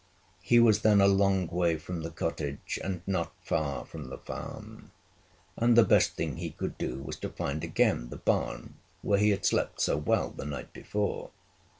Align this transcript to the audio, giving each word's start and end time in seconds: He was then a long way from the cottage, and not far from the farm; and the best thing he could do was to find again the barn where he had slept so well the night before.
He 0.41 0.59
was 0.59 0.81
then 0.81 0.99
a 0.99 1.05
long 1.07 1.45
way 1.45 1.77
from 1.77 2.01
the 2.01 2.09
cottage, 2.09 2.79
and 2.83 3.03
not 3.05 3.33
far 3.43 3.85
from 3.85 4.05
the 4.09 4.17
farm; 4.17 4.89
and 5.55 5.77
the 5.77 5.83
best 5.83 6.13
thing 6.15 6.37
he 6.37 6.49
could 6.49 6.75
do 6.79 7.03
was 7.03 7.17
to 7.17 7.29
find 7.29 7.63
again 7.63 8.09
the 8.09 8.17
barn 8.17 8.77
where 9.03 9.19
he 9.19 9.29
had 9.29 9.45
slept 9.45 9.79
so 9.79 9.97
well 9.97 10.31
the 10.31 10.43
night 10.43 10.73
before. 10.73 11.29